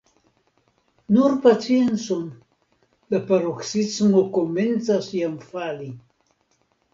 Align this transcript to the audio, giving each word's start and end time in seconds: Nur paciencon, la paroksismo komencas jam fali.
Nur 1.17 1.35
paciencon, 1.43 2.23
la 3.15 3.19
paroksismo 3.27 4.25
komencas 4.39 5.11
jam 5.19 5.37
fali. 5.53 5.93